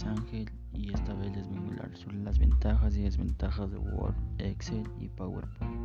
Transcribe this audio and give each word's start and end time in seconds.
Ángel 0.00 0.50
y 0.72 0.90
esta 0.94 1.12
vez 1.12 1.36
les 1.36 1.46
voy 1.48 1.76
a 1.78 1.96
sobre 1.96 2.16
las 2.16 2.38
ventajas 2.38 2.96
y 2.96 3.02
desventajas 3.02 3.70
de 3.70 3.76
Word, 3.76 4.14
Excel 4.38 4.88
y 4.98 5.08
PowerPoint. 5.08 5.76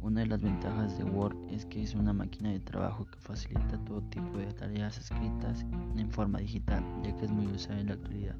Una 0.00 0.20
de 0.20 0.26
las 0.26 0.40
ventajas 0.40 0.96
de 0.96 1.02
Word 1.02 1.36
es 1.50 1.66
que 1.66 1.82
es 1.82 1.96
una 1.96 2.12
máquina 2.12 2.50
de 2.50 2.60
trabajo 2.60 3.06
que 3.06 3.18
facilita 3.18 3.76
todo 3.84 4.02
tipo 4.02 4.38
de 4.38 4.46
tareas 4.52 4.98
escritas 4.98 5.66
en 5.96 6.08
forma 6.12 6.38
digital, 6.38 6.84
ya 7.02 7.16
que 7.16 7.24
es 7.24 7.32
muy 7.32 7.48
usada 7.48 7.80
en 7.80 7.88
la 7.88 7.94
actualidad. 7.94 8.36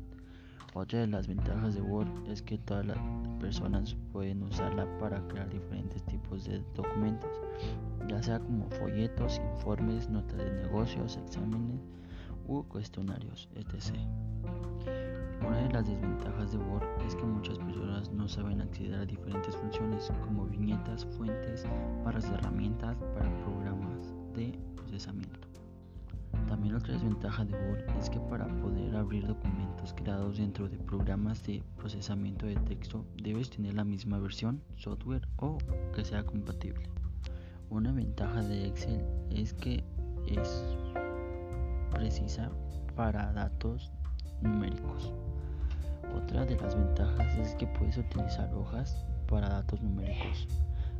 Otra 0.74 1.00
de 1.00 1.08
las 1.08 1.26
ventajas 1.26 1.74
de 1.74 1.82
Word 1.82 2.28
es 2.28 2.40
que 2.40 2.58
todas 2.58 2.86
las 2.86 2.98
personas 3.40 3.96
pueden 4.12 4.44
usarla 4.44 4.86
para 5.00 5.26
crear 5.26 5.50
diferentes 5.50 6.04
tipos 6.04 6.44
de 6.44 6.62
documentos, 6.76 7.32
ya 8.06 8.22
sea 8.22 8.38
como 8.38 8.70
folletos, 8.70 9.40
informes, 9.54 10.08
notas 10.08 10.38
de 10.38 10.52
negocios, 10.62 11.16
exámenes 11.16 11.80
u 12.48 12.64
cuestionarios, 12.64 13.48
etc. 13.54 13.94
Una 15.46 15.58
de 15.58 15.72
las 15.72 15.86
desventajas 15.86 16.50
de 16.50 16.58
Word 16.58 16.84
es 17.06 17.14
que 17.14 17.22
muchas 17.22 17.58
personas 17.58 18.10
no 18.10 18.26
saben 18.26 18.60
acceder 18.60 18.94
a 18.94 19.06
diferentes 19.06 19.54
funciones 19.56 20.10
como 20.24 20.46
viñetas, 20.46 21.04
fuentes, 21.16 21.64
barras 22.04 22.24
herramientas 22.30 22.96
para 23.14 23.30
programas 23.44 24.12
de 24.34 24.58
procesamiento. 24.74 25.38
También 26.48 26.74
otra 26.74 26.94
desventaja 26.94 27.44
de 27.44 27.54
Word 27.54 27.84
es 28.00 28.10
que 28.10 28.18
para 28.20 28.46
poder 28.60 28.96
abrir 28.96 29.26
documentos 29.26 29.92
creados 29.94 30.38
dentro 30.38 30.68
de 30.68 30.78
programas 30.78 31.42
de 31.44 31.62
procesamiento 31.76 32.46
de 32.46 32.56
texto 32.56 33.04
debes 33.22 33.50
tener 33.50 33.74
la 33.74 33.84
misma 33.84 34.18
versión, 34.18 34.62
software 34.76 35.28
o 35.36 35.58
que 35.94 36.04
sea 36.04 36.24
compatible. 36.24 36.88
Una 37.70 37.92
ventaja 37.92 38.42
de 38.42 38.66
Excel 38.66 39.04
es 39.30 39.52
que 39.52 39.84
es 40.26 40.64
precisa 41.90 42.50
para 42.96 43.32
datos 43.32 43.90
numéricos. 44.40 45.12
Otra 46.16 46.44
de 46.44 46.56
las 46.56 46.74
ventajas 46.74 47.36
es 47.36 47.54
que 47.54 47.66
puedes 47.66 47.98
utilizar 47.98 48.52
hojas 48.54 49.04
para 49.28 49.48
datos 49.48 49.80
numéricos. 49.82 50.48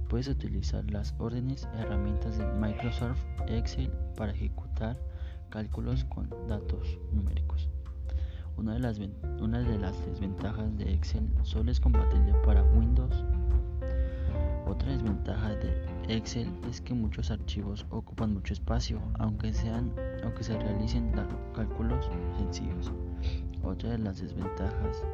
Puedes 0.09 0.29
utilizar 0.29 0.91
las 0.91 1.15
órdenes 1.19 1.69
herramientas 1.79 2.39
de 2.39 2.47
Microsoft 2.47 3.21
Excel 3.47 3.91
para 4.17 4.33
ejecutar 4.33 4.97
cálculos 5.51 6.05
con 6.05 6.29
datos 6.49 6.99
numéricos. 7.13 7.69
Una 8.57 8.75
de, 8.75 8.81
las, 8.81 8.99
una 9.41 9.61
de 9.61 9.79
las 9.79 10.05
desventajas 10.07 10.77
de 10.77 10.93
Excel 10.93 11.29
solo 11.43 11.71
es 11.71 11.79
compatible 11.79 12.33
para 12.45 12.63
Windows. 12.65 13.25
Otra 14.67 14.91
desventaja 14.91 15.51
de 15.51 15.57
Excel 16.09 16.49
es 16.71 16.81
que 16.81 16.95
muchos 16.95 17.31
archivos 17.31 17.85
ocupan 17.91 18.33
mucho 18.33 18.55
espacio, 18.55 18.99
aunque, 19.19 19.53
sean, 19.53 19.93
aunque 20.25 20.43
se 20.43 20.59
realicen 20.59 21.13
cálculos 21.55 22.11
sencillos. 22.39 22.91
Otra 23.63 23.91
de 23.91 23.99
las 23.99 24.19
desventajas 24.19 25.05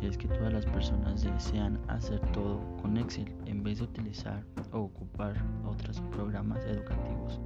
es 0.00 0.16
que 0.16 0.26
todas 0.26 0.54
las 0.54 0.64
personas 0.64 1.22
desean 1.22 1.78
hacer 1.88 2.18
todo 2.32 2.60
con 2.80 2.96
Excel 2.96 3.30
en 3.44 3.62
vez 3.62 3.76
de 3.78 3.84
utilizar 3.84 4.42
o 4.72 4.78
ocupar 4.78 5.34
otros 5.66 6.00
programas 6.12 6.64
educativos. 6.64 7.38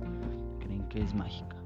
Creen 0.60 0.86
que 0.88 1.02
es 1.02 1.12
mágica. 1.12 1.56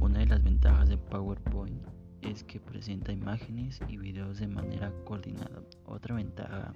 Una 0.00 0.18
de 0.18 0.26
las 0.26 0.44
ventajas 0.44 0.90
de 0.90 0.98
PowerPoint 0.98 1.82
es 2.22 2.44
que 2.44 2.60
presenta 2.60 3.12
imágenes 3.12 3.80
y 3.88 3.96
videos 3.96 4.38
de 4.38 4.48
manera 4.48 4.92
coordinada. 5.04 5.62
Otra 5.84 6.14
ventaja 6.14 6.74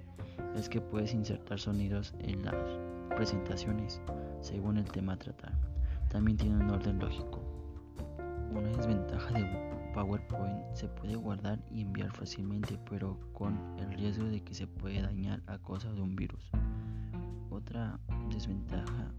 es 0.55 0.69
que 0.69 0.81
puedes 0.81 1.13
insertar 1.13 1.59
sonidos 1.59 2.13
en 2.19 2.43
las 2.43 2.55
presentaciones 3.15 4.01
según 4.41 4.77
el 4.77 4.85
tema 4.85 5.13
a 5.13 5.17
tratar. 5.17 5.53
También 6.09 6.37
tiene 6.37 6.55
un 6.55 6.69
orden 6.69 6.99
lógico. 6.99 7.41
Una 8.51 8.69
desventaja 8.69 9.33
de 9.33 9.73
PowerPoint 9.93 10.73
se 10.73 10.87
puede 10.87 11.15
guardar 11.15 11.59
y 11.71 11.81
enviar 11.81 12.11
fácilmente, 12.11 12.79
pero 12.89 13.19
con 13.33 13.59
el 13.79 13.91
riesgo 13.93 14.25
de 14.25 14.43
que 14.43 14.53
se 14.53 14.67
puede 14.67 15.01
dañar 15.01 15.41
a 15.47 15.57
causa 15.59 15.91
de 15.91 16.01
un 16.01 16.15
virus. 16.15 16.51
Otra 17.49 17.99
desventaja 18.29 19.11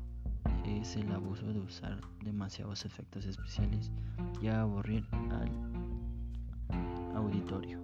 es 0.65 0.97
el 0.97 1.11
abuso 1.13 1.47
de 1.53 1.61
usar 1.61 2.01
demasiados 2.23 2.85
efectos 2.85 3.27
especiales 3.27 3.91
y 4.41 4.49
aburrir 4.49 5.07
al 5.31 5.84
auditorio. 7.25 7.84